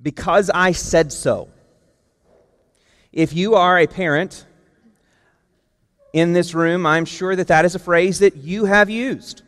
[0.00, 1.48] because I said so.
[3.12, 4.46] If you are a parent
[6.12, 9.42] in this room, I'm sure that that is a phrase that you have used.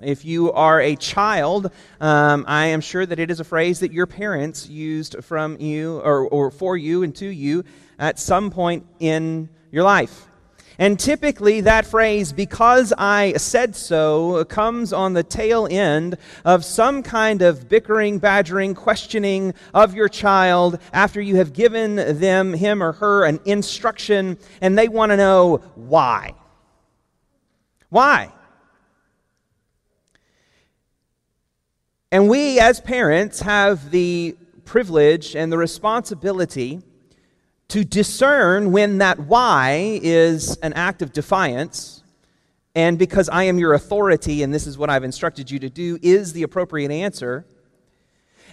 [0.00, 3.92] If you are a child, um, I am sure that it is a phrase that
[3.92, 7.64] your parents used from you or, or for you and to you
[7.98, 10.28] at some point in your life.
[10.78, 17.02] And typically, that phrase, because I said so, comes on the tail end of some
[17.02, 22.92] kind of bickering, badgering, questioning of your child after you have given them, him or
[22.92, 26.34] her, an instruction, and they want to know why.
[27.90, 28.32] Why?
[32.10, 36.82] And we, as parents, have the privilege and the responsibility
[37.72, 42.02] to discern when that why is an act of defiance
[42.74, 45.98] and because I am your authority and this is what I've instructed you to do
[46.02, 47.46] is the appropriate answer.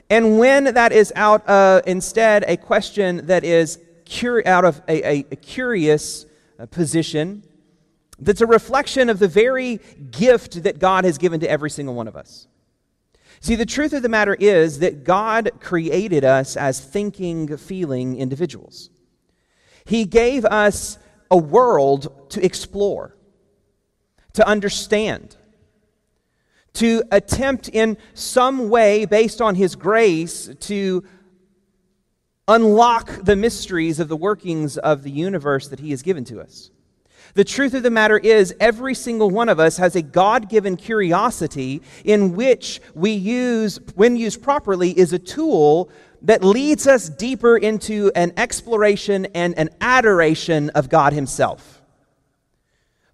[0.10, 3.80] And when that is out uh, instead a question that is
[4.10, 6.26] cur- out of a, a, a curious
[6.58, 7.44] uh, position,
[8.20, 12.08] that's a reflection of the very gift that God has given to every single one
[12.08, 12.48] of us.
[13.42, 18.90] See, the truth of the matter is that God created us as thinking, feeling individuals.
[19.86, 20.98] He gave us
[21.32, 23.16] a world to explore,
[24.34, 25.36] to understand,
[26.74, 31.04] to attempt in some way, based on His grace, to
[32.48, 36.72] unlock the mysteries of the workings of the universe that He has given to us.
[37.36, 40.76] The truth of the matter is, every single one of us has a God given
[40.78, 45.92] curiosity in which we use, when used properly, is a tool
[46.24, 51.80] that leads us deeper into an exploration and an adoration of God Himself.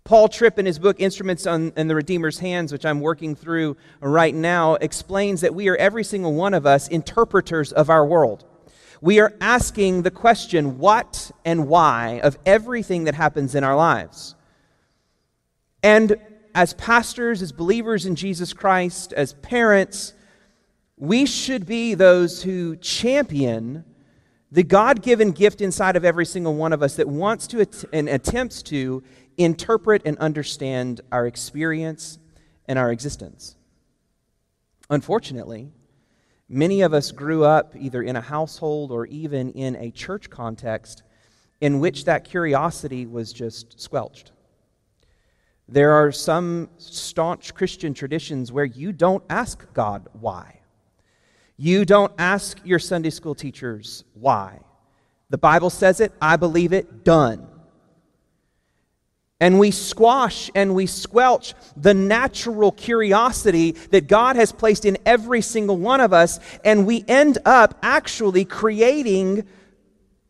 [0.05, 3.75] Paul Tripp, in his book Instruments on, in the Redeemer's Hands, which I'm working through
[4.01, 8.45] right now, explains that we are every single one of us interpreters of our world.
[9.01, 14.35] We are asking the question, what and why, of everything that happens in our lives.
[15.81, 16.17] And
[16.53, 20.13] as pastors, as believers in Jesus Christ, as parents,
[21.07, 23.83] we should be those who champion
[24.51, 28.07] the God given gift inside of every single one of us that wants to and
[28.07, 29.03] attempts to
[29.37, 32.19] interpret and understand our experience
[32.67, 33.57] and our existence.
[34.89, 35.71] Unfortunately,
[36.47, 41.01] Many of us grew up either in a household or even in a church context
[41.59, 44.31] in which that curiosity was just squelched.
[45.67, 50.59] There are some staunch Christian traditions where you don't ask God why.
[51.57, 54.59] You don't ask your Sunday school teachers why.
[55.29, 57.47] The Bible says it, I believe it, done.
[59.39, 65.41] And we squash and we squelch the natural curiosity that God has placed in every
[65.41, 66.39] single one of us.
[66.63, 69.45] And we end up actually creating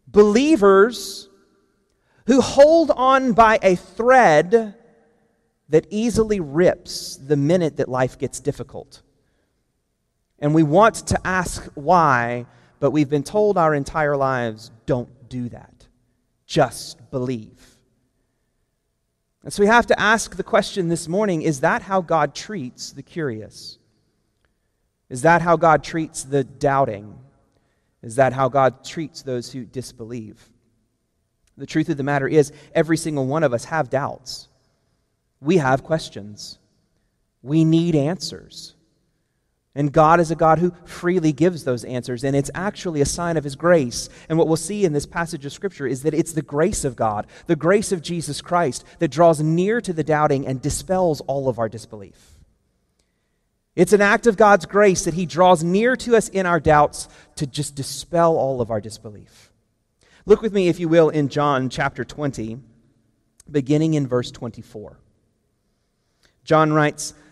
[0.08, 1.30] believers
[2.26, 4.76] who hold on by a thread
[5.70, 9.02] that easily rips the minute that life gets difficult.
[10.40, 12.46] And we want to ask why,
[12.80, 15.88] but we've been told our entire lives don't do that.
[16.46, 17.78] Just believe.
[19.44, 22.92] And so we have to ask the question this morning is that how God treats
[22.92, 23.78] the curious?
[25.10, 27.18] Is that how God treats the doubting?
[28.02, 30.50] Is that how God treats those who disbelieve?
[31.58, 34.50] The truth of the matter is, every single one of us have doubts.
[35.40, 36.60] We have questions.
[37.42, 38.75] We need answers.
[39.78, 43.36] And God is a God who freely gives those answers, and it's actually a sign
[43.36, 44.08] of His grace.
[44.30, 46.96] And what we'll see in this passage of Scripture is that it's the grace of
[46.96, 51.50] God, the grace of Jesus Christ, that draws near to the doubting and dispels all
[51.50, 52.38] of our disbelief.
[53.76, 57.10] It's an act of God's grace that He draws near to us in our doubts
[57.36, 59.52] to just dispel all of our disbelief.
[60.26, 62.60] Look with me, if you will, in John chapter 20,
[63.52, 64.98] beginning in verse 24.
[66.46, 67.14] John writes,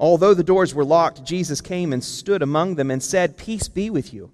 [0.00, 3.90] Although the doors were locked, Jesus came and stood among them and said, Peace be
[3.90, 4.30] with you.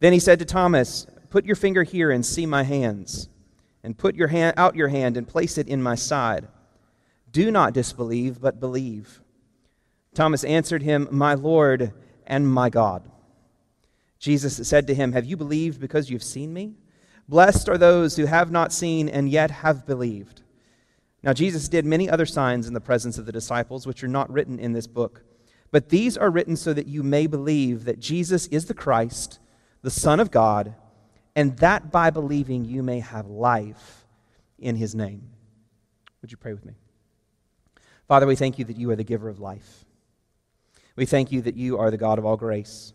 [0.00, 3.28] Then he said to Thomas, Put your finger here and see my hands,
[3.84, 6.48] and put your hand out your hand and place it in my side.
[7.30, 9.20] Do not disbelieve, but believe.
[10.14, 11.92] Thomas answered him, My Lord
[12.26, 13.08] and my God.
[14.18, 16.74] Jesus said to him, Have you believed because you've seen me?
[17.28, 20.41] Blessed are those who have not seen and yet have believed.
[21.22, 24.30] Now, Jesus did many other signs in the presence of the disciples, which are not
[24.30, 25.22] written in this book.
[25.70, 29.38] But these are written so that you may believe that Jesus is the Christ,
[29.82, 30.74] the Son of God,
[31.34, 34.06] and that by believing you may have life
[34.58, 35.30] in his name.
[36.20, 36.74] Would you pray with me?
[38.06, 39.84] Father, we thank you that you are the giver of life.
[40.96, 42.92] We thank you that you are the God of all grace.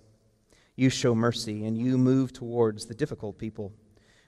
[0.76, 3.74] You show mercy and you move towards the difficult people.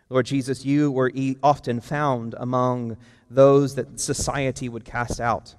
[0.09, 1.11] Lord Jesus, you were
[1.43, 2.97] often found among
[3.29, 5.53] those that society would cast out,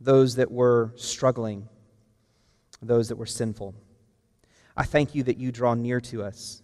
[0.00, 1.68] those that were struggling,
[2.80, 3.74] those that were sinful.
[4.76, 6.62] I thank you that you draw near to us.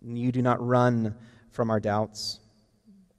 [0.00, 1.14] You do not run
[1.50, 2.40] from our doubts.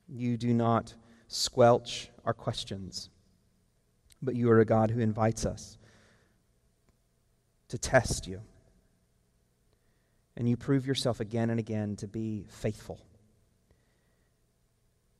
[0.09, 0.95] You do not
[1.27, 3.11] squelch our questions.
[4.23, 5.77] But you are a God who invites us
[7.67, 8.41] to test you
[10.37, 12.99] and you prove yourself again and again to be faithful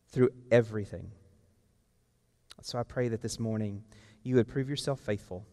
[0.09, 1.11] through everything.
[2.61, 3.83] So I pray that this morning
[4.23, 5.45] you would prove yourself faithful.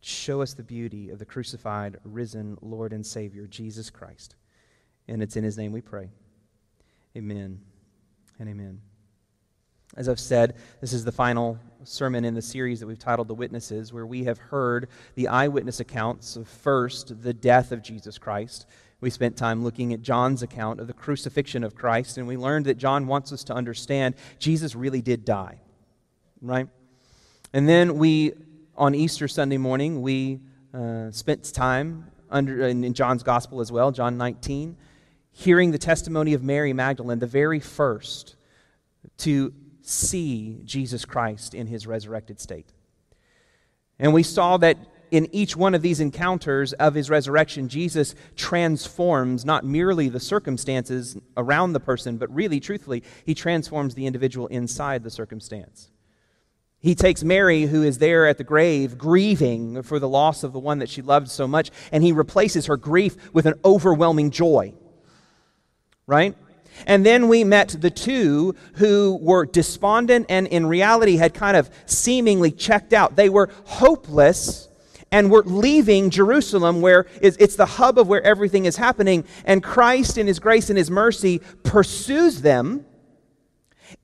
[0.00, 4.36] Show us the beauty of the crucified, risen Lord and Savior, Jesus Christ.
[5.08, 6.10] And it's in his name we pray.
[7.16, 7.60] Amen
[8.38, 8.80] and amen.
[9.96, 13.34] As I've said, this is the final sermon in the series that we've titled The
[13.34, 18.66] Witnesses, where we have heard the eyewitness accounts of first the death of Jesus Christ.
[19.00, 22.66] We spent time looking at John's account of the crucifixion of Christ, and we learned
[22.66, 25.60] that John wants us to understand Jesus really did die,
[26.40, 26.66] right?
[27.52, 28.32] And then we,
[28.76, 30.40] on Easter Sunday morning, we
[30.72, 34.76] uh, spent time under, in John's gospel as well, John 19,
[35.30, 38.34] hearing the testimony of Mary Magdalene, the very first
[39.18, 39.52] to
[39.86, 42.72] see Jesus Christ in his resurrected state.
[43.98, 44.78] And we saw that
[45.10, 51.16] in each one of these encounters of his resurrection, Jesus transforms not merely the circumstances
[51.36, 55.90] around the person, but really, truthfully, he transforms the individual inside the circumstance.
[56.80, 60.58] He takes Mary, who is there at the grave, grieving for the loss of the
[60.58, 64.74] one that she loved so much, and he replaces her grief with an overwhelming joy.
[66.06, 66.36] Right?
[66.86, 71.70] And then we met the two who were despondent and in reality had kind of
[71.86, 73.16] seemingly checked out.
[73.16, 74.68] They were hopeless
[75.14, 79.24] and were leaving Jerusalem, where it's the hub of where everything is happening.
[79.44, 82.84] And Christ, in His grace and His mercy, pursues them,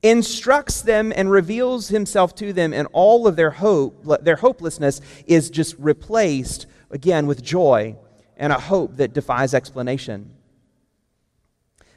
[0.01, 5.49] instructs them, and reveals Himself to them, and all of their hope, their hopelessness, is
[5.49, 7.97] just replaced again with joy
[8.37, 10.31] and a hope that defies explanation.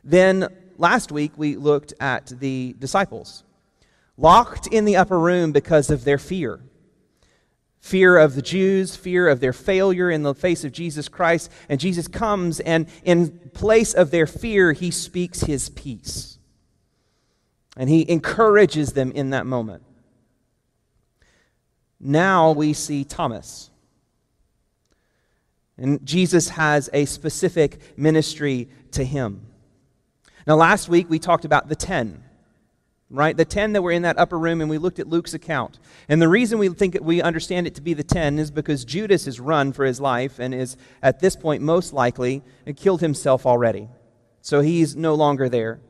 [0.03, 0.49] Then
[0.79, 3.45] last week we looked at the disciples,
[4.17, 6.61] locked in the upper room because of their fear
[7.85, 11.53] fear of the Jews, fear of their failure in the face of Jesus Christ.
[11.69, 16.39] And Jesus comes, and in place of their fear, he speaks his peace.
[17.77, 19.83] And he encourages them in that moment.
[22.01, 23.69] Now we see Thomas.
[25.77, 29.43] And Jesus has a specific ministry to him.
[30.47, 32.23] Now, last week we talked about the ten,
[33.09, 33.35] right?
[33.35, 35.79] The ten that were in that upper room, and we looked at Luke's account.
[36.09, 39.25] And the reason we think we understand it to be the ten is because Judas
[39.25, 42.43] has run for his life and is, at this point, most likely
[42.77, 43.89] killed himself already.
[44.43, 45.81] So he's no longer there.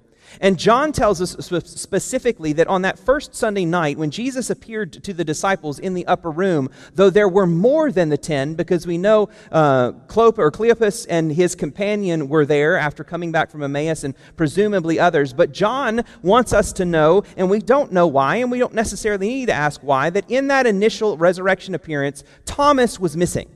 [0.41, 5.13] And John tells us specifically that on that first Sunday night, when Jesus appeared to
[5.13, 8.99] the disciples in the upper room, though there were more than the ten, because we
[8.99, 14.05] know uh, Clop or Cleopas and his companion were there after coming back from Emmaus,
[14.05, 15.33] and presumably others.
[15.33, 19.29] But John wants us to know, and we don't know why, and we don't necessarily
[19.29, 23.49] need to ask why, that in that initial resurrection appearance, Thomas was missing.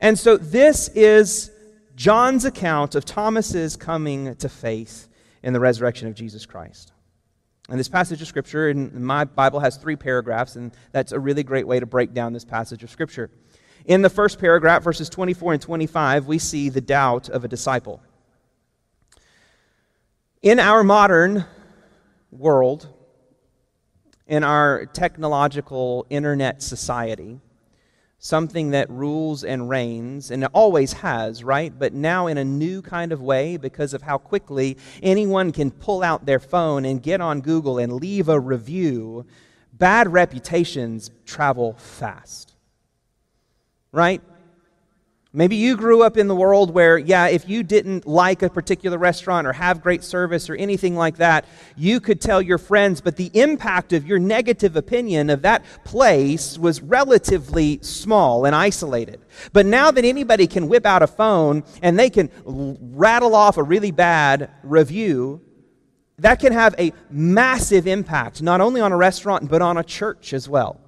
[0.00, 1.50] And so this is
[1.94, 5.08] John's account of Thomas's coming to faith
[5.42, 6.92] in the resurrection of Jesus Christ.
[7.68, 11.42] And this passage of Scripture in my Bible has three paragraphs, and that's a really
[11.42, 13.30] great way to break down this passage of Scripture.
[13.86, 18.02] In the first paragraph, verses 24 and 25, we see the doubt of a disciple.
[20.42, 21.44] In our modern
[22.30, 22.88] world,
[24.26, 27.40] in our technological internet society,
[28.24, 31.78] something that rules and reigns, and always has, right?
[31.78, 36.02] But now in a new kind of way because of how quickly anyone can pull
[36.02, 39.26] out their phone and get on Google and leave a review,
[39.74, 42.54] bad reputations travel fast,
[43.92, 44.22] right?
[45.36, 48.96] Maybe you grew up in the world where, yeah, if you didn't like a particular
[48.96, 51.44] restaurant or have great service or anything like that,
[51.76, 56.56] you could tell your friends, but the impact of your negative opinion of that place
[56.56, 59.22] was relatively small and isolated.
[59.52, 62.30] But now that anybody can whip out a phone and they can
[62.94, 65.42] rattle off a really bad review,
[66.18, 70.32] that can have a massive impact, not only on a restaurant, but on a church
[70.32, 70.80] as well.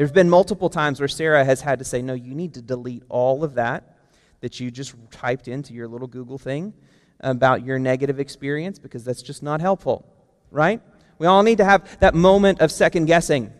[0.00, 3.02] There's been multiple times where Sarah has had to say, No, you need to delete
[3.10, 3.98] all of that
[4.40, 6.72] that you just typed into your little Google thing
[7.20, 10.10] about your negative experience because that's just not helpful,
[10.50, 10.80] right?
[11.18, 13.52] We all need to have that moment of second guessing.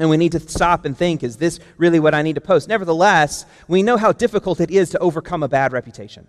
[0.00, 2.68] And we need to stop and think, is this really what I need to post?
[2.68, 6.26] Nevertheless, we know how difficult it is to overcome a bad reputation.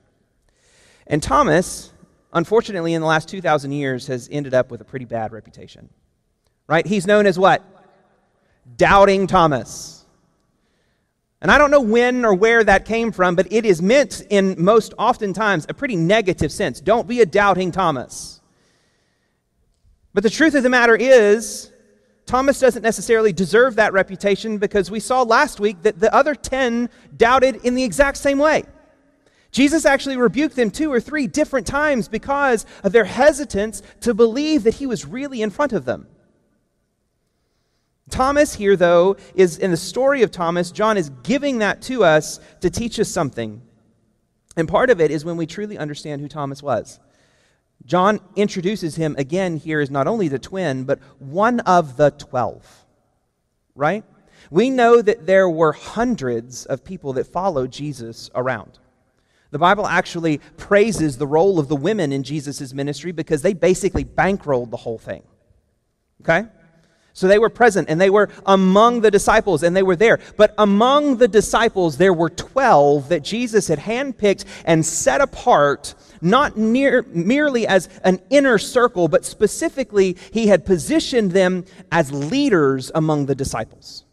[1.08, 1.92] And Thomas,
[2.34, 5.90] unfortunately, in the last 2,000 years, has ended up with a pretty bad reputation.
[6.68, 6.86] Right?
[6.86, 7.73] He's known as what?
[8.78, 10.06] Doubting Thomas.
[11.42, 14.56] And I don't know when or where that came from, but it is meant in
[14.58, 16.80] most oftentimes a pretty negative sense.
[16.80, 18.40] Don't be a doubting Thomas.
[20.14, 21.72] But the truth of the matter is,
[22.26, 26.90] Thomas doesn't necessarily deserve that reputation because we saw last week that the other 10
[27.18, 28.64] doubted in the exact same way.
[29.52, 34.64] Jesus actually rebuked them two or three different times because of their hesitance to believe
[34.64, 36.08] that he was really in front of them.
[38.10, 42.40] Thomas here, though, is in the story of Thomas, John is giving that to us
[42.62, 43.62] to teach us something.
[44.56, 47.00] And part of it is when we truly understand who Thomas was.
[47.86, 52.86] John introduces him again here as not only the twin, but one of the twelve.
[53.76, 54.04] Right?
[54.52, 58.80] We know that there were hundreds of people that followed Jesus around.
[59.52, 64.04] The Bible actually praises the role of the women in Jesus' ministry because they basically
[64.04, 65.24] bankrolled the whole thing.
[66.22, 66.48] Okay?
[67.16, 70.20] So they were present and they were among the disciples and they were there.
[70.36, 76.58] But among the disciples, there were 12 that Jesus had handpicked and set apart, not
[76.58, 83.28] near, merely as an inner circle, but specifically, he had positioned them as leaders among
[83.28, 84.06] the disciples.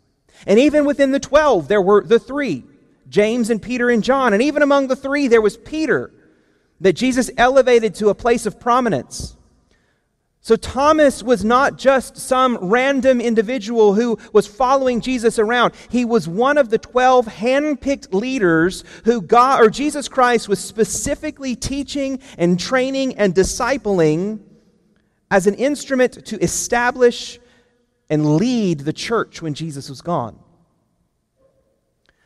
[0.46, 2.64] And even within the 12, there were the three
[3.08, 4.34] James and Peter and John.
[4.34, 6.12] And even among the three, there was Peter
[6.80, 9.36] that Jesus elevated to a place of prominence.
[10.42, 15.74] So Thomas was not just some random individual who was following Jesus around.
[15.90, 21.54] He was one of the 12 handpicked leaders who God or Jesus Christ was specifically
[21.54, 24.40] teaching and training and discipling
[25.30, 27.38] as an instrument to establish
[28.08, 30.38] and lead the church when Jesus was gone.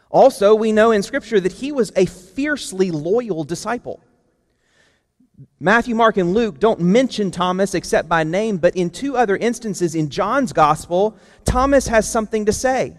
[0.08, 4.00] Also, we know in Scripture that he was a fiercely loyal disciple.
[5.60, 9.94] Matthew, Mark, and Luke don't mention Thomas except by name, but in two other instances
[9.94, 12.96] in John's gospel, Thomas has something to say.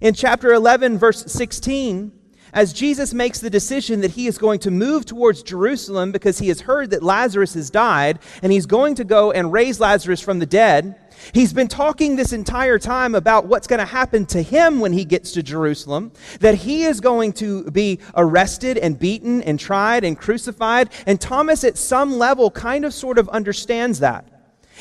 [0.00, 2.12] In chapter 11, verse 16,
[2.52, 6.48] as Jesus makes the decision that he is going to move towards Jerusalem because he
[6.48, 10.38] has heard that Lazarus has died, and he's going to go and raise Lazarus from
[10.38, 10.96] the dead,
[11.32, 15.04] He's been talking this entire time about what's going to happen to him when he
[15.04, 20.18] gets to Jerusalem, that he is going to be arrested and beaten and tried and
[20.18, 20.90] crucified.
[21.06, 24.26] And Thomas, at some level, kind of sort of understands that.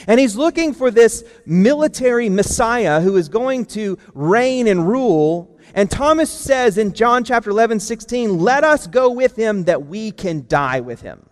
[0.06, 5.57] And he's looking for this military Messiah who is going to reign and rule.
[5.78, 10.10] And Thomas says in John chapter 11, 16, let us go with him that we
[10.10, 11.24] can die with him.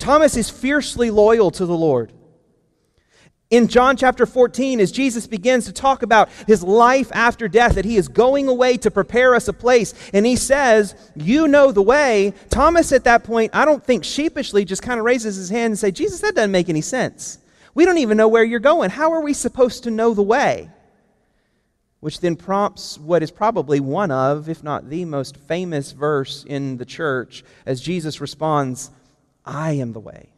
[0.00, 2.12] Thomas is fiercely loyal to the Lord.
[3.50, 7.84] In John chapter 14, as Jesus begins to talk about his life after death, that
[7.84, 11.80] he is going away to prepare us a place, and he says, You know the
[11.80, 12.34] way.
[12.50, 15.78] Thomas, at that point, I don't think sheepishly just kind of raises his hand and
[15.78, 17.38] say, Jesus, that doesn't make any sense.
[17.76, 18.90] We don't even know where you're going.
[18.90, 20.68] How are we supposed to know the way?
[22.00, 26.76] Which then prompts what is probably one of, if not the most famous verse in
[26.76, 28.90] the church, as Jesus responds,
[29.44, 30.32] I am the way,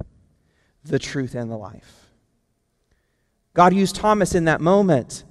[0.84, 2.10] the truth, and the life.
[3.52, 5.24] God used Thomas in that moment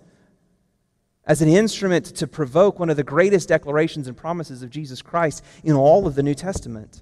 [1.26, 5.44] as an instrument to provoke one of the greatest declarations and promises of Jesus Christ
[5.64, 7.02] in all of the New Testament.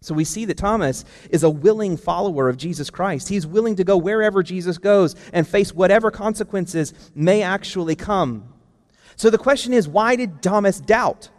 [0.00, 3.28] So we see that Thomas is a willing follower of Jesus Christ.
[3.28, 8.52] He's willing to go wherever Jesus goes and face whatever consequences may actually come.
[9.16, 11.30] So the question is why did Thomas doubt?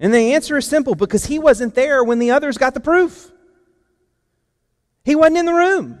[0.00, 3.30] And the answer is simple because he wasn't there when the others got the proof.
[5.04, 5.98] He wasn't in the room.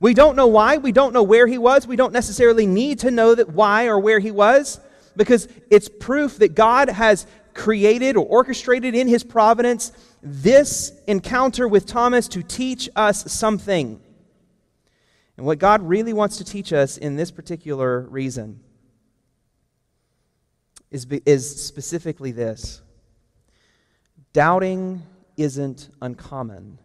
[0.00, 0.78] We don't know why.
[0.78, 1.86] We don't know where he was.
[1.86, 4.80] We don't necessarily need to know that why or where he was
[5.16, 9.92] because it's proof that God has created or orchestrated in his providence
[10.24, 14.00] this encounter with Thomas to teach us something.
[15.36, 18.60] And what God really wants to teach us in this particular reason
[20.90, 22.80] is, is specifically this
[24.32, 25.02] doubting
[25.36, 26.78] isn't uncommon,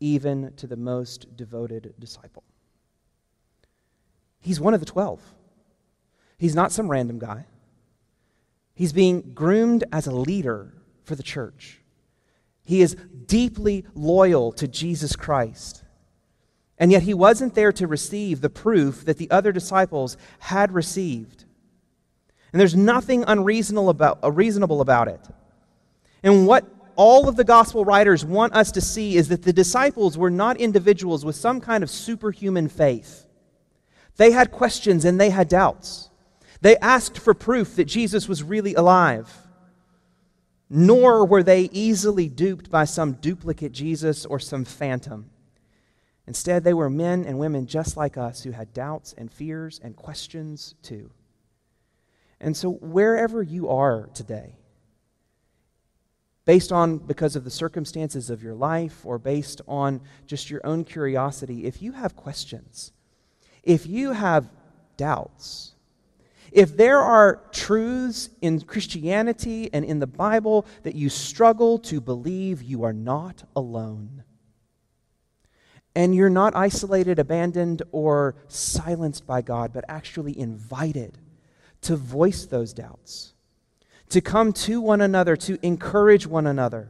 [0.00, 2.42] even to the most devoted disciple.
[4.40, 5.22] He's one of the twelve.
[6.36, 7.46] He's not some random guy.
[8.74, 11.78] He's being groomed as a leader for the church.
[12.64, 15.82] He is deeply loyal to Jesus Christ.
[16.78, 21.44] And yet he wasn't there to receive the proof that the other disciples had received.
[22.52, 25.20] And there's nothing unreasonable about, uh, unreasonable about it.
[26.22, 26.64] And what
[26.96, 30.58] all of the gospel writers want us to see is that the disciples were not
[30.58, 33.26] individuals with some kind of superhuman faith.
[34.16, 36.10] They had questions and they had doubts.
[36.60, 39.41] They asked for proof that Jesus was really alive.
[40.74, 45.28] Nor were they easily duped by some duplicate Jesus or some phantom.
[46.26, 49.94] Instead, they were men and women just like us who had doubts and fears and
[49.94, 51.10] questions too.
[52.40, 54.56] And so, wherever you are today,
[56.46, 60.84] based on because of the circumstances of your life or based on just your own
[60.84, 62.92] curiosity, if you have questions,
[63.62, 64.48] if you have
[64.96, 65.71] doubts,
[66.52, 72.62] if there are truths in Christianity and in the Bible that you struggle to believe,
[72.62, 74.24] you are not alone.
[75.94, 81.18] And you're not isolated, abandoned, or silenced by God, but actually invited
[81.82, 83.34] to voice those doubts,
[84.10, 86.88] to come to one another, to encourage one another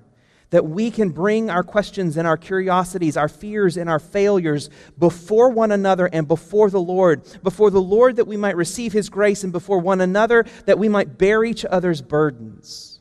[0.53, 4.69] that we can bring our questions and our curiosities, our fears and our failures
[4.99, 7.23] before one another and before the Lord.
[7.43, 10.91] Before the Lord, that we might receive His grace, and before one another, that we
[10.91, 13.01] might bear each other's burdens.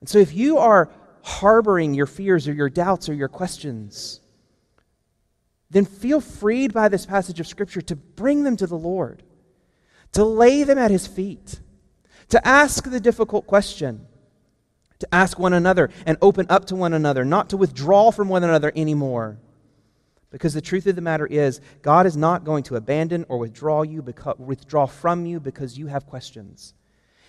[0.00, 0.90] And so, if you are
[1.22, 4.20] harboring your fears or your doubts or your questions,
[5.70, 9.22] then feel freed by this passage of Scripture to bring them to the Lord,
[10.12, 11.60] to lay them at His feet,
[12.28, 14.06] to ask the difficult question
[15.04, 18.44] to ask one another and open up to one another, not to withdraw from one
[18.44, 19.38] another anymore.
[20.30, 23.82] Because the truth of the matter is, God is not going to abandon or withdraw
[23.82, 26.74] you, because, withdraw from you because you have questions.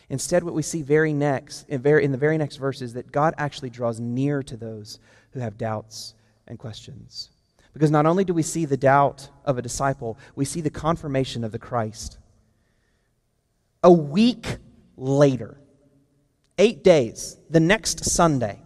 [0.10, 3.12] Instead, what we see very next, in, very, in the very next verse is that
[3.12, 5.00] God actually draws near to those
[5.32, 6.16] who have doubts
[6.48, 7.30] and questions.
[7.74, 11.44] Because not only do we see the doubt of a disciple, we see the confirmation
[11.44, 12.18] of the Christ.
[13.84, 14.58] A week
[14.98, 15.58] later,
[16.58, 18.60] eight days, the next Sunday,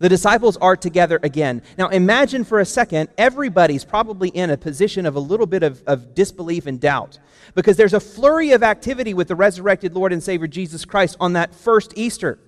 [0.00, 1.62] the disciples are together again.
[1.76, 5.82] Now, imagine for a second, everybody's probably in a position of a little bit of,
[5.86, 7.18] of, disbelief and doubt
[7.54, 11.34] because there's a flurry of activity with the resurrected Lord and Savior Jesus Christ on
[11.34, 12.38] that first Easter.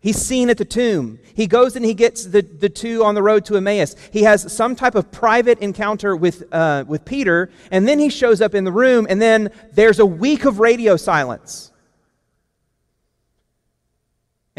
[0.00, 1.18] He's seen at the tomb.
[1.34, 3.94] He goes and he gets the, the two on the road to Emmaus.
[4.12, 8.40] He has some type of private encounter with, uh, with Peter, and then he shows
[8.40, 11.72] up in the room, and then there's a week of radio silence.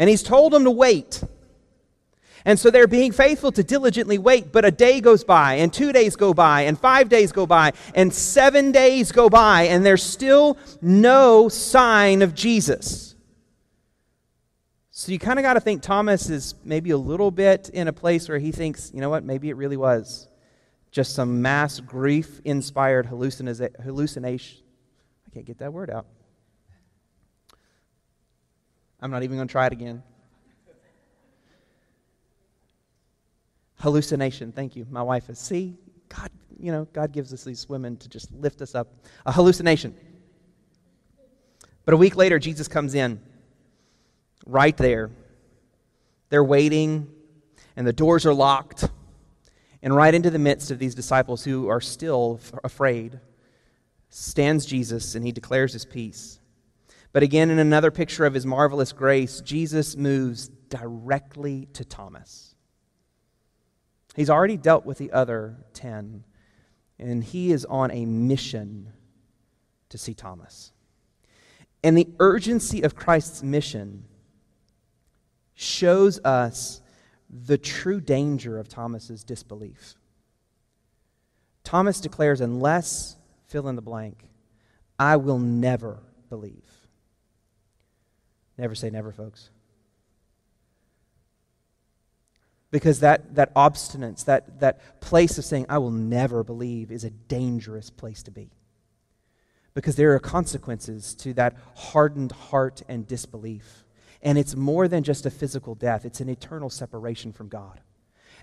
[0.00, 1.22] And he's told them to wait.
[2.46, 5.92] And so they're being faithful to diligently wait, but a day goes by, and two
[5.92, 10.02] days go by, and five days go by, and seven days go by, and there's
[10.02, 13.14] still no sign of Jesus.
[14.90, 17.92] So you kind of got to think Thomas is maybe a little bit in a
[17.92, 20.28] place where he thinks, you know what, maybe it really was
[20.90, 24.62] just some mass grief inspired hallucination.
[25.26, 26.06] I can't get that word out.
[29.02, 30.02] I'm not even going to try it again.
[33.76, 34.52] Hallucination.
[34.52, 34.86] Thank you.
[34.90, 38.60] My wife is, see, God, you know, God gives us these women to just lift
[38.60, 38.88] us up.
[39.24, 39.94] A hallucination.
[41.84, 43.20] But a week later, Jesus comes in
[44.46, 45.10] right there.
[46.28, 47.08] They're waiting,
[47.76, 48.88] and the doors are locked.
[49.82, 53.18] And right into the midst of these disciples who are still afraid
[54.10, 56.39] stands Jesus, and he declares his peace.
[57.12, 62.54] But again, in another picture of his marvelous grace, Jesus moves directly to Thomas.
[64.14, 66.24] He's already dealt with the other 10,
[66.98, 68.92] and he is on a mission
[69.88, 70.72] to see Thomas.
[71.82, 74.04] And the urgency of Christ's mission
[75.54, 76.80] shows us
[77.28, 79.94] the true danger of Thomas's disbelief.
[81.64, 84.28] Thomas declares, unless fill in the blank,
[84.98, 86.79] I will never believe.
[88.60, 89.48] Never say never, folks.
[92.70, 97.10] Because that, that obstinance, that, that place of saying, I will never believe, is a
[97.10, 98.50] dangerous place to be.
[99.72, 103.86] Because there are consequences to that hardened heart and disbelief.
[104.20, 107.80] And it's more than just a physical death, it's an eternal separation from God.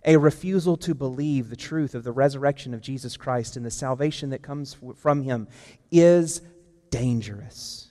[0.03, 4.31] A refusal to believe the truth of the resurrection of Jesus Christ and the salvation
[4.31, 5.47] that comes from him
[5.91, 6.41] is
[6.89, 7.86] dangerous.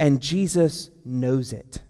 [0.00, 1.82] And Jesus knows it.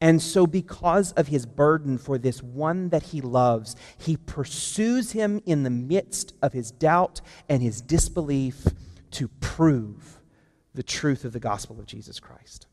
[0.00, 5.42] And so, because of his burden for this one that he loves, he pursues him
[5.44, 8.66] in the midst of his doubt and his disbelief
[9.12, 10.20] to prove
[10.74, 12.66] the truth of the gospel of Jesus Christ.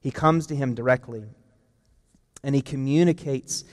[0.00, 1.24] He comes to him directly
[2.42, 3.64] and he communicates,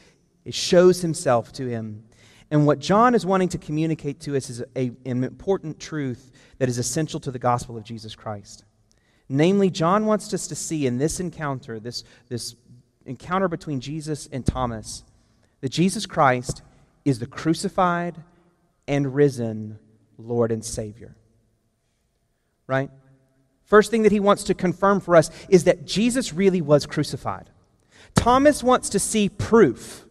[0.46, 2.06] it shows himself to him.
[2.50, 6.70] And what John is wanting to communicate to us is a, an important truth that
[6.70, 8.64] is essential to the gospel of Jesus Christ.
[9.34, 12.58] Namely, John wants us to see in this encounter, this, this
[13.06, 15.06] encounter between Jesus and Thomas,
[15.62, 16.62] that Jesus Christ
[17.06, 18.18] is the crucified
[18.90, 19.80] and risen
[20.18, 21.16] Lord and Savior.
[22.68, 22.92] Right?
[23.64, 27.50] First thing that he wants to confirm for us is that Jesus really was crucified.
[28.14, 30.04] Thomas wants to see proof.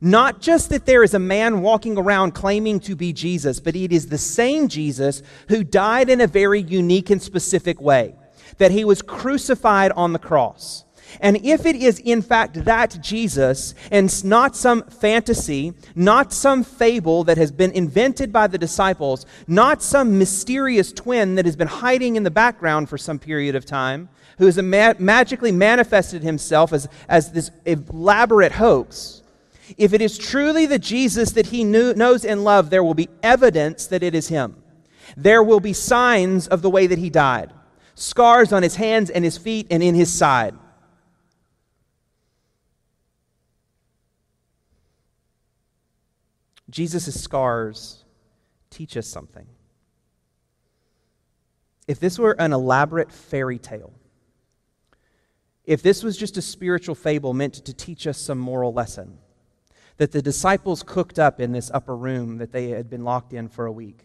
[0.00, 3.92] Not just that there is a man walking around claiming to be Jesus, but it
[3.92, 8.16] is the same Jesus who died in a very unique and specific way.
[8.58, 10.84] That he was crucified on the cross.
[11.20, 17.24] And if it is in fact that Jesus, and not some fantasy, not some fable
[17.24, 22.16] that has been invented by the disciples, not some mysterious twin that has been hiding
[22.16, 26.88] in the background for some period of time, who has ma- magically manifested himself as,
[27.08, 29.22] as this elaborate hoax,
[29.78, 33.08] if it is truly the Jesus that he knew, knows and loves, there will be
[33.22, 34.62] evidence that it is him.
[35.16, 37.52] There will be signs of the way that he died
[37.94, 40.54] scars on his hands and his feet and in his side.
[46.70, 48.04] Jesus' scars
[48.70, 49.46] teach us something.
[51.86, 53.92] If this were an elaborate fairy tale,
[55.64, 59.18] if this was just a spiritual fable meant to teach us some moral lesson
[59.98, 63.48] that the disciples cooked up in this upper room that they had been locked in
[63.48, 64.04] for a week,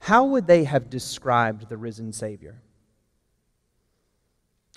[0.00, 2.60] how would they have described the risen Savior?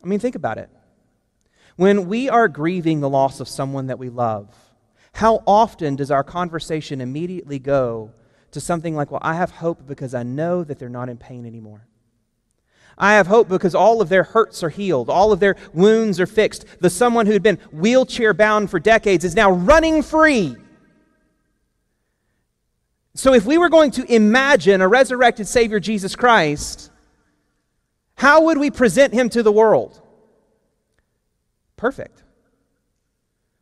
[0.03, 0.69] I mean, think about it.
[1.75, 4.53] When we are grieving the loss of someone that we love,
[5.13, 8.11] how often does our conversation immediately go
[8.51, 11.45] to something like, Well, I have hope because I know that they're not in pain
[11.45, 11.87] anymore?
[12.97, 16.27] I have hope because all of their hurts are healed, all of their wounds are
[16.27, 16.65] fixed.
[16.81, 20.57] The someone who had been wheelchair bound for decades is now running free.
[23.15, 26.88] So, if we were going to imagine a resurrected Savior, Jesus Christ,
[28.19, 30.01] how would we present him to the world?
[31.75, 32.23] Perfect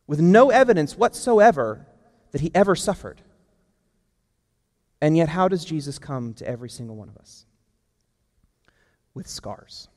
[0.08, 1.86] with no evidence whatsoever
[2.32, 3.20] that he ever suffered.
[5.00, 7.46] And yet, how does Jesus come to every single one of us?
[9.14, 9.88] With scars.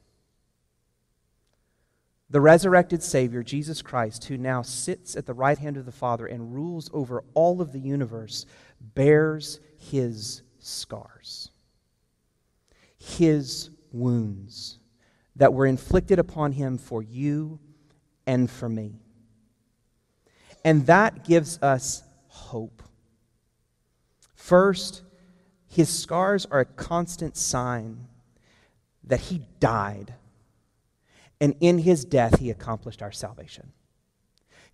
[2.29, 6.27] The resurrected Savior, Jesus Christ, who now sits at the right hand of the Father
[6.27, 8.45] and rules over all of the universe,
[8.79, 11.49] bears his scars,
[12.97, 14.79] his wounds
[15.35, 17.59] that were inflicted upon him for you
[18.27, 18.99] and for me.
[20.63, 22.83] And that gives us hope.
[24.35, 25.01] First,
[25.67, 28.07] his scars are a constant sign
[29.03, 30.13] that he died.
[31.39, 33.71] And in his death, he accomplished our salvation.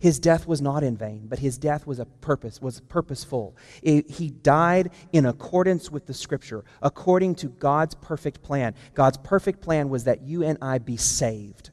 [0.00, 3.56] His death was not in vain, but his death was a purpose, was purposeful.
[3.82, 8.74] It, he died in accordance with the scripture, according to God's perfect plan.
[8.94, 11.70] God's perfect plan was that you and I be saved.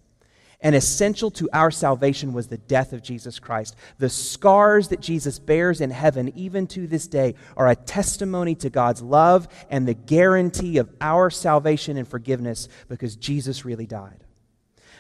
[0.60, 3.76] And essential to our salvation was the death of Jesus Christ.
[4.00, 8.72] The scars that Jesus bears in heaven, even to this day, are a testimony to
[8.72, 14.24] God's love and the guarantee of our salvation and forgiveness because Jesus really died.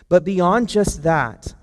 [0.09, 1.55] But beyond just that,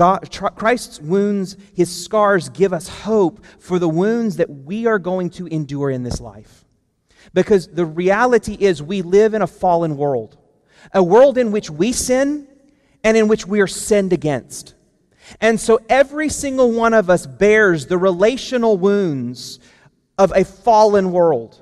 [0.00, 5.28] God, Christ's wounds, his scars give us hope for the wounds that we are going
[5.32, 6.64] to endure in this life.
[7.34, 10.38] Because the reality is, we live in a fallen world,
[10.94, 12.48] a world in which we sin
[13.04, 14.72] and in which we are sinned against.
[15.38, 19.60] And so every single one of us bears the relational wounds
[20.16, 21.60] of a fallen world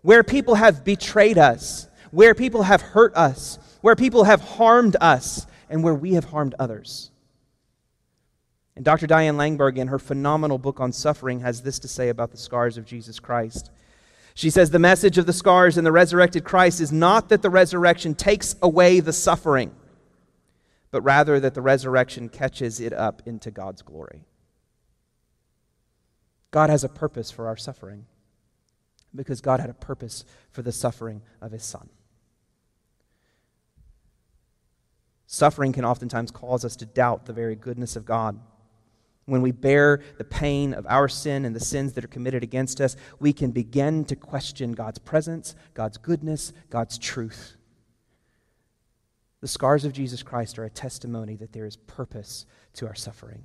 [0.00, 5.46] where people have betrayed us, where people have hurt us, where people have harmed us,
[5.68, 7.10] and where we have harmed others.
[8.76, 9.06] And Dr.
[9.06, 12.76] Diane Langberg, in her phenomenal book on suffering, has this to say about the scars
[12.76, 13.70] of Jesus Christ.
[14.34, 17.50] She says, The message of the scars and the resurrected Christ is not that the
[17.50, 19.72] resurrection takes away the suffering
[20.96, 24.24] but rather that the resurrection catches it up into God's glory.
[26.50, 28.06] God has a purpose for our suffering
[29.14, 31.90] because God had a purpose for the suffering of his son.
[35.26, 38.38] Suffering can oftentimes cause us to doubt the very goodness of God.
[39.26, 42.80] When we bear the pain of our sin and the sins that are committed against
[42.80, 47.56] us, we can begin to question God's presence, God's goodness, God's truth.
[49.40, 53.42] The scars of Jesus Christ are a testimony that there is purpose to our suffering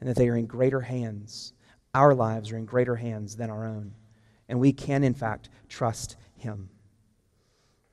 [0.00, 1.52] and that they are in greater hands.
[1.94, 3.94] Our lives are in greater hands than our own.
[4.48, 6.70] And we can, in fact, trust Him.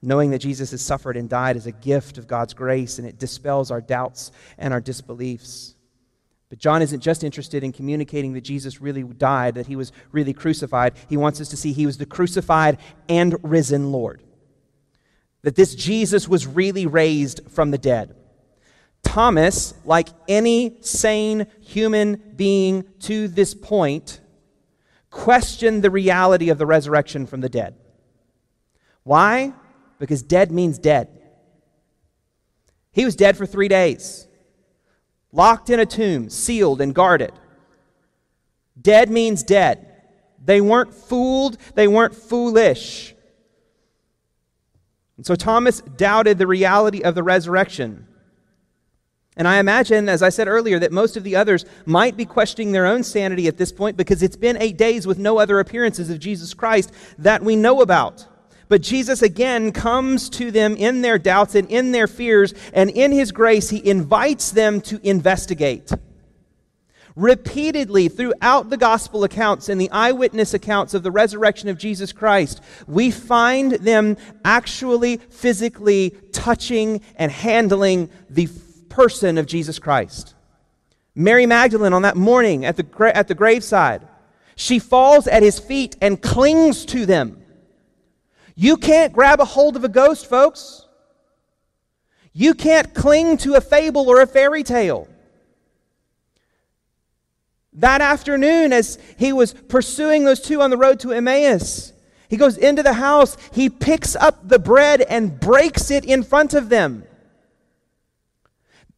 [0.01, 3.19] Knowing that Jesus has suffered and died is a gift of God's grace, and it
[3.19, 5.75] dispels our doubts and our disbeliefs.
[6.49, 10.33] But John isn't just interested in communicating that Jesus really died, that he was really
[10.33, 10.93] crucified.
[11.07, 14.23] He wants us to see he was the crucified and risen Lord.
[15.43, 18.15] That this Jesus was really raised from the dead.
[19.03, 24.19] Thomas, like any sane human being to this point,
[25.09, 27.75] questioned the reality of the resurrection from the dead.
[29.03, 29.53] Why?
[29.99, 31.09] Because dead means dead.
[32.91, 34.27] He was dead for three days,
[35.31, 37.31] locked in a tomb, sealed and guarded.
[38.81, 39.85] Dead means dead.
[40.43, 43.13] They weren't fooled, they weren't foolish.
[45.17, 48.07] And so Thomas doubted the reality of the resurrection.
[49.35, 52.71] And I imagine, as I said earlier, that most of the others might be questioning
[52.71, 56.09] their own sanity at this point because it's been eight days with no other appearances
[56.09, 58.25] of Jesus Christ that we know about.
[58.69, 63.11] But Jesus again comes to them in their doubts and in their fears, and in
[63.11, 65.91] his grace, he invites them to investigate.
[67.15, 72.61] Repeatedly throughout the gospel accounts and the eyewitness accounts of the resurrection of Jesus Christ,
[72.87, 78.47] we find them actually physically touching and handling the
[78.87, 80.35] person of Jesus Christ.
[81.15, 84.07] Mary Magdalene on that morning at the, gra- at the graveside,
[84.55, 87.38] she falls at his feet and clings to them.
[88.61, 90.85] You can't grab a hold of a ghost, folks.
[92.33, 95.07] You can't cling to a fable or a fairy tale.
[97.71, 101.93] That afternoon, as he was pursuing those two on the road to Emmaus,
[102.27, 106.53] he goes into the house, he picks up the bread and breaks it in front
[106.53, 107.05] of them.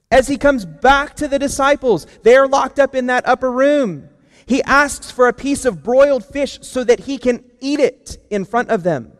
[0.10, 4.10] As he comes back to the disciples, they are locked up in that upper room.
[4.48, 8.44] He asks for a piece of broiled fish so that he can eat it in
[8.44, 9.12] front of them.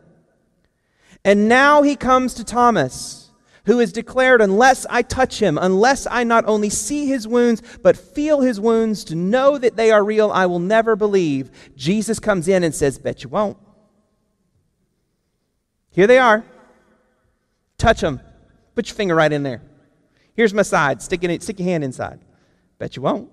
[1.24, 3.30] And now he comes to Thomas,
[3.66, 7.96] who has declared, Unless I touch him, unless I not only see his wounds, but
[7.96, 11.50] feel his wounds to know that they are real, I will never believe.
[11.76, 13.56] Jesus comes in and says, Bet you won't.
[15.90, 16.44] Here they are.
[17.78, 18.20] Touch them.
[18.74, 19.62] Put your finger right in there.
[20.34, 21.02] Here's my side.
[21.02, 22.20] Stick, it, stick your hand inside.
[22.78, 23.30] Bet you won't.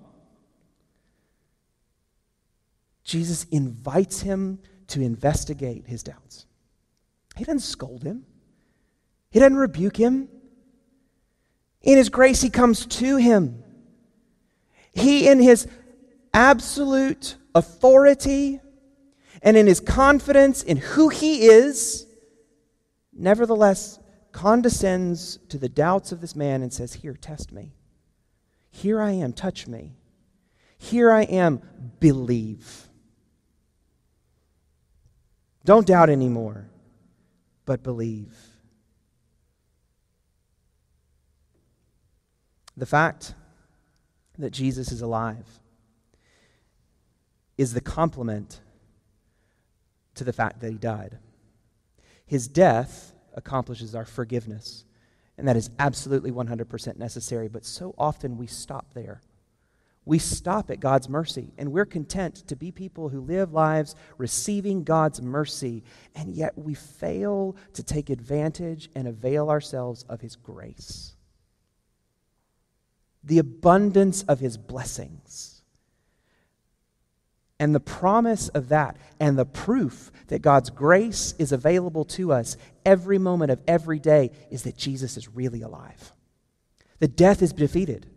[3.02, 6.46] Jesus invites him to investigate his doubts.
[7.40, 8.26] He doesn't scold him,
[9.30, 10.28] he doesn't rebuke him.
[11.80, 13.64] In his grace, he comes to him.
[14.92, 15.66] He, in his
[16.34, 18.60] absolute authority
[19.40, 22.06] and in his confidence in who he is,
[23.10, 23.98] nevertheless
[24.32, 27.72] condescends to the doubts of this man and says, Here, test me.
[28.70, 29.94] Here I am, touch me.
[30.76, 31.62] Here I am,
[32.00, 32.90] believe.
[35.64, 36.68] Don't doubt anymore,
[37.70, 38.36] but believe.
[42.76, 43.34] The fact
[44.36, 45.46] that Jesus is alive
[47.56, 48.60] is the complement
[50.16, 51.20] to the fact that he died.
[52.26, 54.84] His death accomplishes our forgiveness.
[55.38, 57.46] And that is absolutely 100% necessary.
[57.46, 59.20] But so often we stop there.
[60.10, 64.82] We stop at God's mercy, and we're content to be people who live lives receiving
[64.82, 65.84] God's mercy,
[66.16, 71.14] and yet we fail to take advantage and avail ourselves of His grace.
[73.22, 75.62] The abundance of His blessings
[77.60, 82.56] and the promise of that and the proof that God's grace is available to us
[82.84, 86.12] every moment of every day is that Jesus is really alive.
[86.98, 88.08] The death is defeated.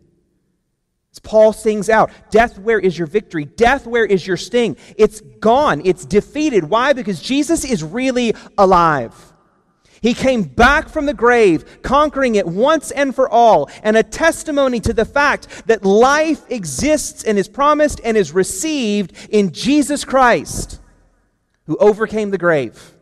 [1.14, 3.44] As Paul sings out, Death, where is your victory?
[3.44, 4.76] Death, where is your sting?
[4.96, 5.80] It's gone.
[5.84, 6.64] It's defeated.
[6.64, 6.92] Why?
[6.92, 9.14] Because Jesus is really alive.
[10.02, 14.80] He came back from the grave, conquering it once and for all, and a testimony
[14.80, 20.80] to the fact that life exists and is promised and is received in Jesus Christ,
[21.66, 22.92] who overcame the grave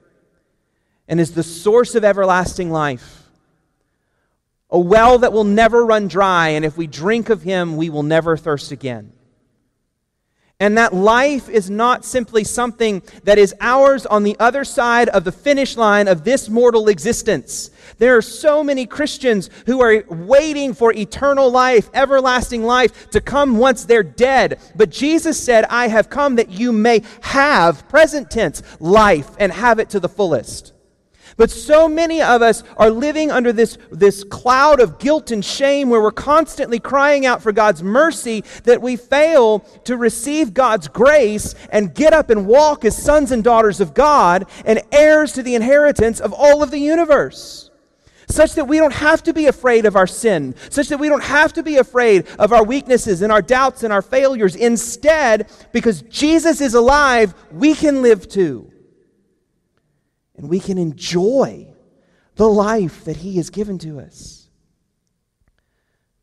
[1.08, 3.21] and is the source of everlasting life.
[4.72, 8.02] A well that will never run dry, and if we drink of him, we will
[8.02, 9.12] never thirst again.
[10.58, 15.24] And that life is not simply something that is ours on the other side of
[15.24, 17.70] the finish line of this mortal existence.
[17.98, 23.58] There are so many Christians who are waiting for eternal life, everlasting life to come
[23.58, 24.60] once they're dead.
[24.76, 29.80] But Jesus said, I have come that you may have, present tense, life and have
[29.80, 30.71] it to the fullest.
[31.42, 35.90] But so many of us are living under this, this cloud of guilt and shame
[35.90, 41.56] where we're constantly crying out for God's mercy that we fail to receive God's grace
[41.72, 45.56] and get up and walk as sons and daughters of God and heirs to the
[45.56, 47.72] inheritance of all of the universe.
[48.28, 51.24] Such that we don't have to be afraid of our sin, such that we don't
[51.24, 54.54] have to be afraid of our weaknesses and our doubts and our failures.
[54.54, 58.71] Instead, because Jesus is alive, we can live too
[60.36, 61.66] and we can enjoy
[62.36, 64.48] the life that He has given to us.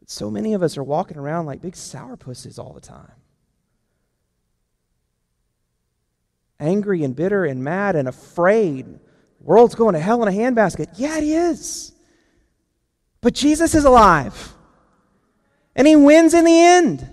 [0.06, 3.12] So many of us are walking around like big sourpusses all the time.
[6.60, 8.86] Angry and bitter and mad and afraid.
[8.86, 9.00] The
[9.44, 10.88] world's going to hell in a handbasket.
[10.96, 11.94] Yeah, it is.
[13.22, 14.54] But Jesus is alive.
[15.76, 17.08] And He wins in the end.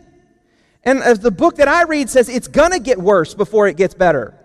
[0.83, 3.77] And as the book that I read says, it's going to get worse before it
[3.77, 4.39] gets better.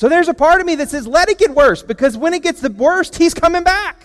[0.00, 2.42] So there's a part of me that says, let it get worse, because when it
[2.42, 4.02] gets the worst, he's coming back.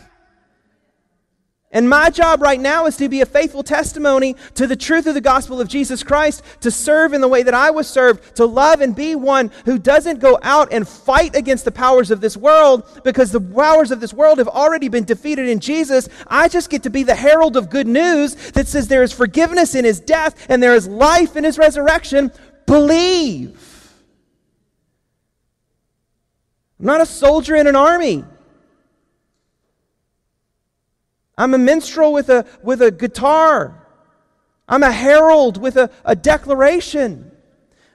[1.71, 5.13] And my job right now is to be a faithful testimony to the truth of
[5.13, 8.45] the gospel of Jesus Christ, to serve in the way that I was served, to
[8.45, 12.35] love and be one who doesn't go out and fight against the powers of this
[12.35, 16.09] world because the powers of this world have already been defeated in Jesus.
[16.27, 19.75] I just get to be the herald of good news that says there is forgiveness
[19.75, 22.33] in his death and there is life in his resurrection.
[22.65, 23.64] Believe.
[26.79, 28.23] I'm not a soldier in an army.
[31.37, 33.87] I'm a minstrel with a, with a guitar.
[34.67, 37.31] I'm a herald with a, a declaration.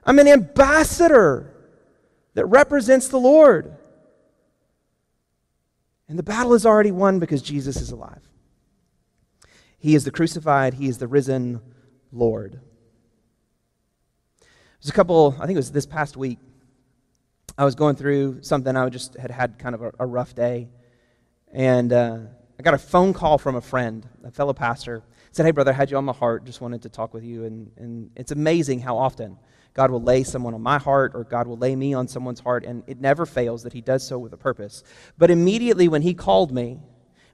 [0.05, 1.53] I'm an ambassador
[2.35, 3.77] that represents the Lord.
[6.09, 8.23] And the battle is already won because Jesus is alive.
[9.79, 11.61] He is the crucified, He is the risen
[12.13, 12.61] Lord.
[14.81, 16.39] There's a couple, I think it was this past week,
[17.61, 18.75] I was going through something.
[18.75, 20.71] I just had had kind of a, a rough day.
[21.53, 22.21] And uh,
[22.59, 25.03] I got a phone call from a friend, a fellow pastor.
[25.31, 26.47] Said, Hey, brother, I had you on my heart.
[26.47, 27.45] Just wanted to talk with you.
[27.45, 29.37] And, and it's amazing how often
[29.75, 32.65] God will lay someone on my heart or God will lay me on someone's heart.
[32.65, 34.83] And it never fails that He does so with a purpose.
[35.19, 36.81] But immediately when He called me,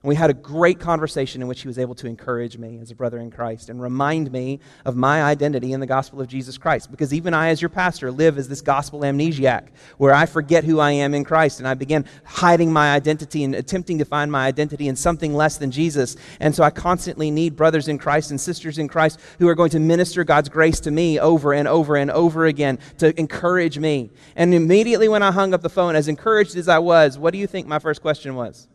[0.07, 2.91] and we had a great conversation in which he was able to encourage me as
[2.91, 6.57] a brother in Christ and remind me of my identity in the gospel of Jesus
[6.57, 6.89] Christ.
[6.89, 9.67] Because even I, as your pastor, live as this gospel amnesiac,
[9.97, 13.53] where I forget who I am in Christ and I begin hiding my identity and
[13.53, 16.15] attempting to find my identity in something less than Jesus.
[16.39, 19.71] And so I constantly need brothers in Christ and sisters in Christ who are going
[19.71, 24.09] to minister God's grace to me over and over and over again to encourage me.
[24.37, 27.39] And immediately when I hung up the phone, as encouraged as I was, what do
[27.39, 28.69] you think my first question was?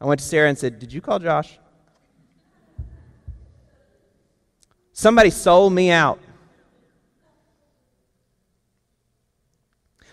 [0.00, 1.58] I went to Sarah and said, Did you call Josh?
[4.92, 6.20] Somebody sold me out.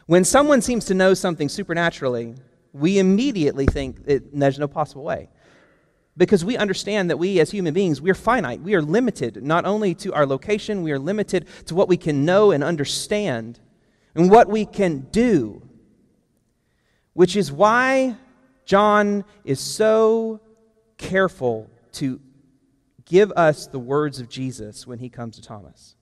[0.06, 2.36] When someone seems to know something supernaturally,
[2.72, 5.30] we immediately think that there's no possible way.
[6.16, 8.62] Because we understand that we, as human beings, we are finite.
[8.62, 12.26] We are limited not only to our location, we are limited to what we can
[12.26, 13.60] know and understand
[14.16, 15.62] and what we can do.
[17.14, 18.16] Which is why
[18.68, 20.42] John is so
[20.98, 22.20] careful to
[23.06, 25.96] give us the words of Jesus when he comes to Thomas.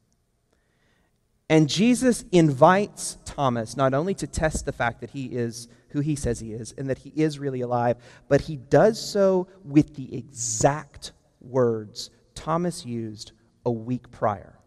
[1.48, 6.16] And Jesus invites Thomas not only to test the fact that he is who he
[6.16, 7.98] says he is and that he is really alive,
[8.28, 13.32] but he does so with the exact words Thomas used
[13.64, 14.58] a week prior.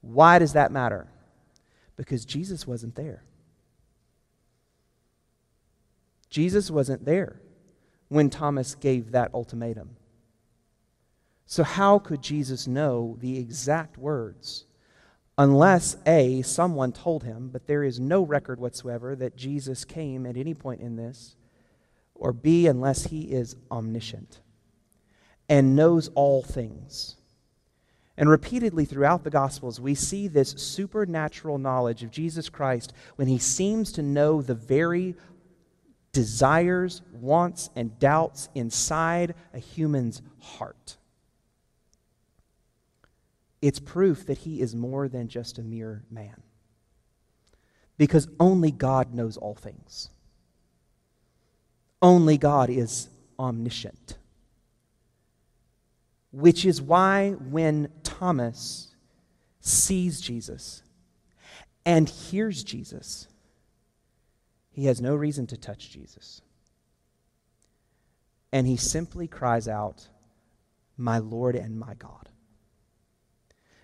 [0.00, 1.08] Why does that matter?
[1.96, 3.22] Because Jesus wasn't there.
[6.34, 7.40] Jesus wasn't there
[8.08, 9.90] when Thomas gave that ultimatum.
[11.46, 14.64] So, how could Jesus know the exact words?
[15.38, 20.36] Unless, A, someone told him, but there is no record whatsoever that Jesus came at
[20.36, 21.36] any point in this,
[22.16, 24.40] or B, unless he is omniscient
[25.48, 27.14] and knows all things.
[28.16, 33.38] And repeatedly throughout the Gospels, we see this supernatural knowledge of Jesus Christ when he
[33.38, 35.14] seems to know the very
[36.14, 40.96] desires, wants, and doubts inside a human's heart.
[43.60, 46.42] It's proof that he is more than just a mere man.
[47.98, 50.10] Because only God knows all things.
[52.00, 54.16] Only God is omniscient.
[56.30, 58.94] Which is why when Thomas
[59.60, 60.82] sees Jesus
[61.86, 63.28] and hears Jesus,
[64.74, 66.42] he has no reason to touch Jesus.
[68.52, 70.08] And he simply cries out,
[70.96, 72.28] My Lord and my God.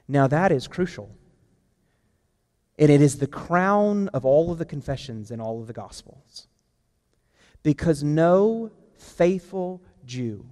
[0.09, 1.17] Now, that is crucial.
[2.77, 6.49] And it is the crown of all of the confessions in all of the Gospels.
[7.63, 10.45] Because no faithful Jew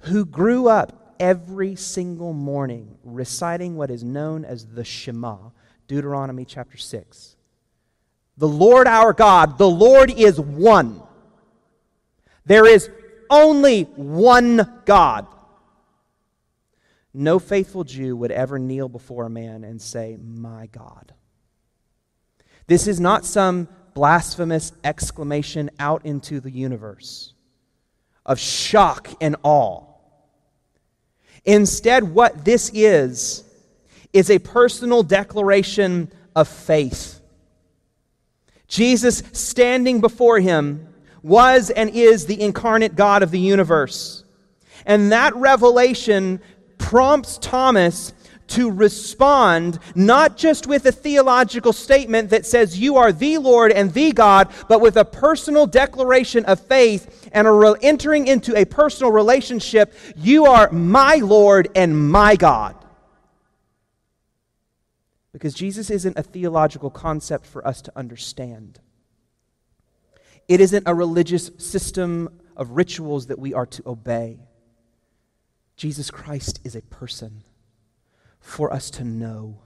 [0.00, 5.50] who grew up every single morning reciting what is known as the Shema,
[5.86, 7.33] Deuteronomy chapter 6.
[8.36, 11.02] The Lord our God, the Lord is one.
[12.46, 12.90] There is
[13.30, 15.26] only one God.
[17.12, 21.14] No faithful Jew would ever kneel before a man and say, My God.
[22.66, 27.34] This is not some blasphemous exclamation out into the universe
[28.26, 29.84] of shock and awe.
[31.44, 33.44] Instead, what this is,
[34.12, 37.20] is a personal declaration of faith.
[38.68, 40.88] Jesus, standing before him,
[41.22, 44.24] was and is the incarnate God of the universe.
[44.84, 46.40] And that revelation
[46.78, 48.12] prompts Thomas
[48.46, 53.92] to respond not just with a theological statement that says you are the Lord and
[53.92, 58.66] the God, but with a personal declaration of faith and a re- entering into a
[58.66, 59.94] personal relationship.
[60.16, 62.76] You are my Lord and my God.
[65.34, 68.78] Because Jesus isn't a theological concept for us to understand.
[70.46, 74.38] It isn't a religious system of rituals that we are to obey.
[75.76, 77.42] Jesus Christ is a person
[78.38, 79.58] for us to know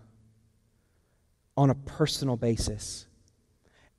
[1.55, 3.07] on a personal basis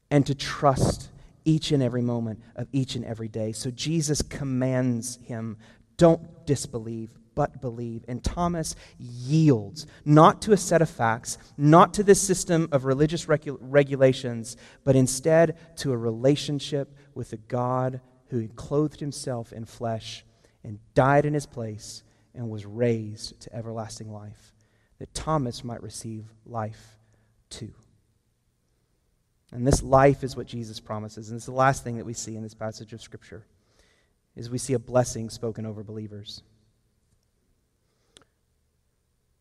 [0.09, 1.09] and to trust
[1.45, 3.51] each and every moment of each and every day.
[3.51, 5.57] So Jesus commands him
[5.97, 8.03] don't disbelieve, but believe.
[8.09, 13.27] And Thomas yields not to a set of facts, not to this system of religious
[13.27, 20.25] regu- regulations, but instead to a relationship with the God who clothed himself in flesh
[20.65, 22.03] and died in his place
[22.35, 24.53] and was raised to everlasting life,
[24.97, 26.97] that Thomas might receive life
[27.49, 27.71] too.
[29.53, 31.29] And this life is what Jesus promises.
[31.29, 33.45] And it's the last thing that we see in this passage of Scripture
[34.35, 36.43] is we see a blessing spoken over believers.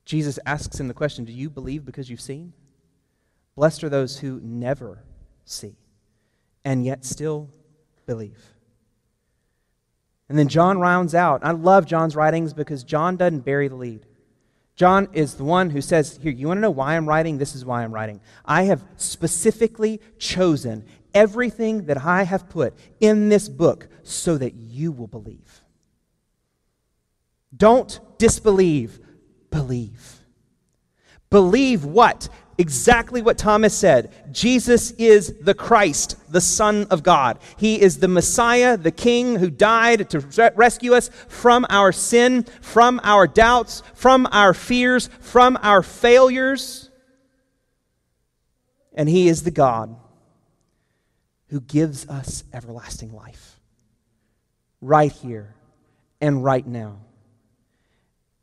[0.09, 2.55] Jesus asks him the question, Do you believe because you've seen?
[3.55, 5.05] Blessed are those who never
[5.45, 5.77] see
[6.65, 7.51] and yet still
[8.07, 8.43] believe.
[10.31, 11.45] And then John rounds out.
[11.45, 14.07] I love John's writings because John doesn't bury the lead.
[14.77, 17.37] John is the one who says, Here, you want to know why I'm writing?
[17.37, 18.23] This is why I'm writing.
[18.47, 24.91] I have specifically chosen everything that I have put in this book so that you
[24.91, 25.63] will believe.
[27.55, 29.01] Don't disbelieve,
[29.51, 30.21] believe.
[31.31, 32.29] Believe what?
[32.59, 37.39] exactly what Thomas said Jesus is the Christ, the Son of God.
[37.57, 43.01] He is the Messiah, the King who died to rescue us from our sin, from
[43.05, 46.91] our doubts, from our fears, from our failures.
[48.93, 49.97] And He is the God
[51.49, 53.61] who gives us everlasting life
[54.81, 55.55] right here
[56.21, 56.99] and right now.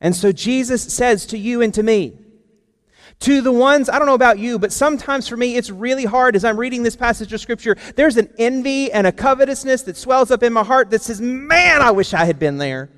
[0.06, 2.14] And so Jesus says to you and to me,
[3.22, 6.36] to the ones, I don't know about you, but sometimes for me it's really hard
[6.36, 7.76] as I'm reading this passage of Scripture.
[7.96, 11.82] There's an envy and a covetousness that swells up in my heart that says, Man,
[11.82, 12.92] I wish I had been there.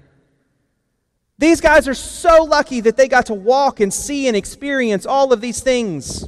[1.37, 5.31] These guys are so lucky that they got to walk and see and experience all
[5.31, 6.27] of these things.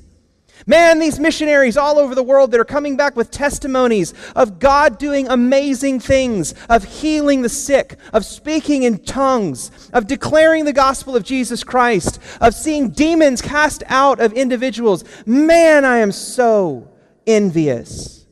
[0.69, 4.99] Man, these missionaries all over the world that are coming back with testimonies of God
[4.99, 11.15] doing amazing things, of healing the sick, of speaking in tongues, of declaring the gospel
[11.15, 15.03] of Jesus Christ, of seeing demons cast out of individuals.
[15.25, 16.87] Man, I am so
[17.25, 18.27] envious.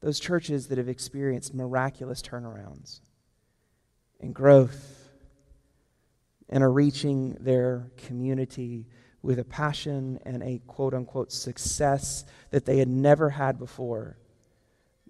[0.00, 3.00] Those churches that have experienced miraculous turnarounds
[4.18, 5.10] and growth
[6.48, 8.86] and are reaching their community
[9.22, 14.16] with a passion and a quote unquote success that they had never had before.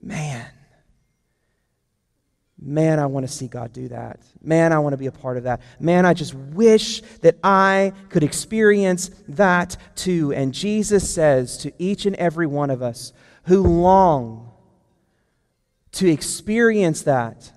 [0.02, 0.46] Man,
[2.60, 4.20] man, I want to see God do that.
[4.42, 5.60] Man, I want to be a part of that.
[5.78, 10.32] Man, I just wish that I could experience that too.
[10.32, 13.12] And Jesus says to each and every one of us
[13.44, 14.52] who long
[15.92, 17.50] to experience that,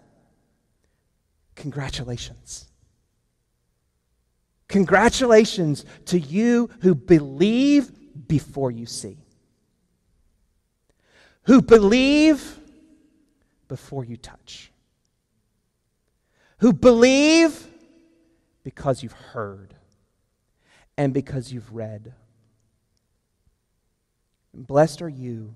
[1.56, 2.71] congratulations.
[4.72, 7.92] Congratulations to you who believe
[8.28, 9.18] before you see,
[11.44, 12.58] who believe
[13.68, 14.72] before you touch,
[16.60, 17.68] who believe
[18.64, 19.76] because you've heard
[20.98, 22.14] and because you've read.
[24.54, 25.54] Blessed are you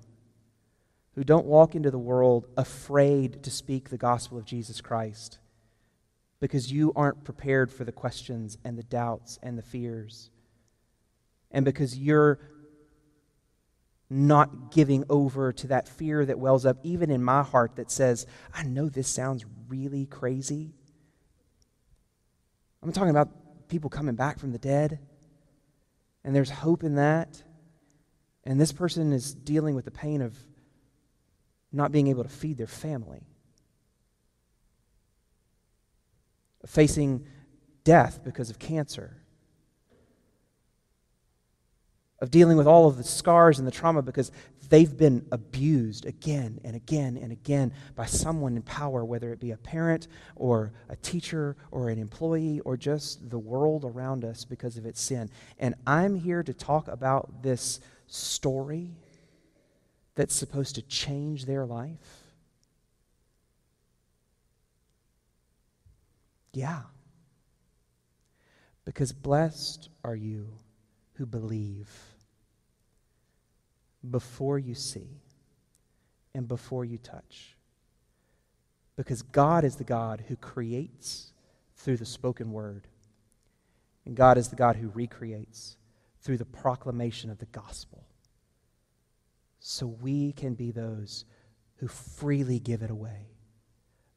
[1.13, 5.39] who don't walk into the world afraid to speak the gospel of Jesus Christ
[6.45, 10.29] because you aren't prepared for the questions and the doubts and the fears.
[11.49, 12.39] And because you're
[14.11, 18.27] not giving over to that fear that wells up even in my heart that says,
[18.53, 20.75] I know this sounds really crazy.
[22.83, 24.99] I'm talking about people coming back from the dead,
[26.23, 27.41] and there's hope in that.
[28.43, 30.37] And this person is dealing with the pain of
[31.71, 33.23] not being able to feed their family,
[36.65, 37.25] facing
[37.83, 39.25] death because of cancer
[42.19, 44.31] of dealing with all of the scars and the trauma because
[44.69, 49.51] they've been abused again and again and again by someone in power, whether it be
[49.51, 54.77] a parent or a teacher or an employee or just the world around us because
[54.77, 55.29] of its sin.
[55.59, 58.95] And I'm here to talk about this story
[60.15, 62.24] that's supposed to change their life.
[66.55, 66.81] Yeah.
[68.85, 70.47] Because blessed are you
[71.15, 71.89] who believe
[74.09, 75.21] before you see
[76.33, 77.57] and before you touch.
[78.95, 81.33] Because God is the God who creates
[81.75, 82.87] through the spoken word,
[84.05, 85.75] and God is the God who recreates
[86.21, 88.05] through the proclamation of the gospel.
[89.59, 91.25] So we can be those
[91.77, 93.34] who freely give it away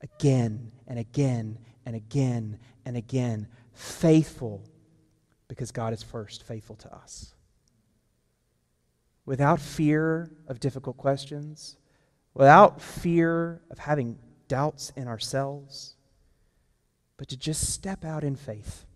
[0.01, 4.65] again and again and again and again, faithful
[5.49, 7.35] because God is first faithful to us.
[9.25, 11.77] Without fear of difficult questions,
[12.35, 14.19] without fear of having
[14.49, 15.97] doubts in ourselves,
[17.17, 18.87] but to just step out in faith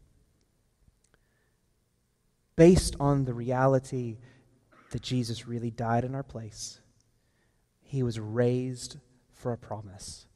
[2.56, 4.18] based on the reality
[4.90, 6.80] that Jesus really died in our place.
[7.80, 8.98] He was raised
[9.32, 10.26] for a promise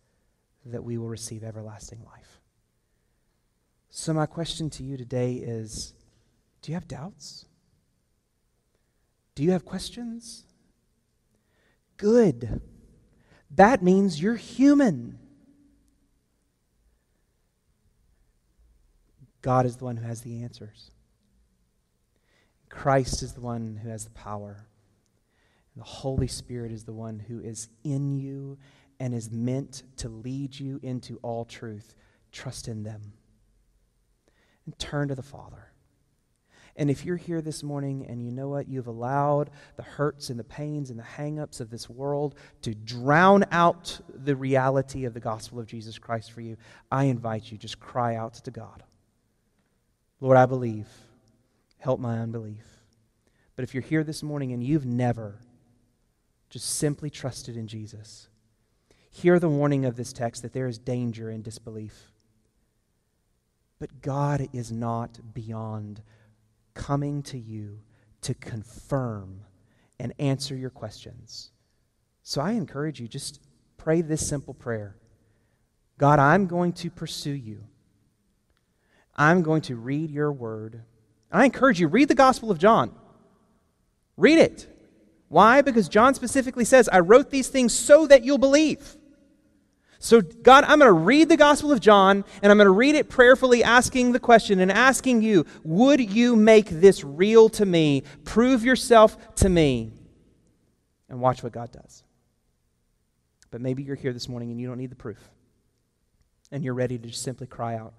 [0.67, 2.41] that we will receive everlasting life.
[3.91, 5.95] So, my question to you today is
[6.62, 7.47] do you have doubts?
[9.35, 10.45] Do you have questions?
[11.97, 12.61] Good.
[13.51, 15.19] That means you're human.
[19.43, 20.91] God is the one who has the answers.
[22.69, 24.67] Christ is the one who has the power.
[25.77, 28.59] The Holy Spirit is the one who is in you
[28.99, 31.95] and is meant to lead you into all truth.
[32.33, 33.13] Trust in them.
[34.65, 35.73] And turn to the Father.
[36.79, 40.39] And if you're here this morning and you know what, you've allowed the hurts and
[40.39, 45.21] the pains and the hangups of this world to drown out the reality of the
[45.21, 46.57] gospel of Jesus Christ for you,
[46.91, 48.83] I invite you, just cry out to God.
[50.21, 50.89] Lord, I believe.
[51.79, 52.67] Help my unbelief.
[53.55, 55.39] But if you're here this morning and you've never
[56.51, 58.29] just simply trusted in Jesus,
[59.17, 62.12] hear the warning of this text that there is danger in disbelief.
[63.79, 66.03] But God is not beyond
[66.75, 67.81] coming to you
[68.21, 69.41] to confirm
[69.99, 71.51] and answer your questions.
[72.23, 73.41] So I encourage you, just
[73.79, 74.97] pray this simple prayer
[75.97, 77.64] God, I'm going to pursue you.
[79.14, 80.83] I'm going to read your word.
[81.33, 82.95] I encourage you, read the Gospel of John.
[84.19, 84.69] Read it.
[85.29, 85.62] Why?
[85.62, 88.97] Because John specifically says, I wrote these things so that you'll believe.
[90.07, 92.95] So, God, I'm going to read the Gospel of John, and I'm going to read
[92.95, 98.05] it prayerfully, asking the question and asking you, would you make this real to me?
[98.25, 99.91] Prove yourself to me.
[101.09, 102.05] And watch what God does.
[103.51, 105.19] But maybe you're here this morning and you don't need the proof.
[106.53, 107.93] And you're ready to just simply cry out,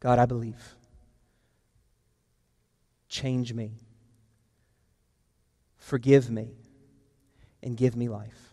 [0.00, 0.76] God, I believe.
[3.10, 3.72] Change me.
[5.76, 6.54] Forgive me.
[7.62, 8.43] And give me life.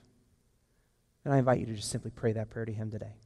[1.24, 3.21] And I invite you to just simply pray that prayer to Him today.